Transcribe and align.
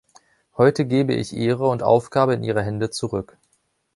Heute 0.57 0.85
gebe 0.85 1.13
ich 1.13 1.35
Ehre 1.37 1.67
und 1.67 1.83
Aufgabe 1.83 2.33
in 2.33 2.43
Ihre 2.43 2.63
Hände 2.63 2.89
zurück. 2.89 3.37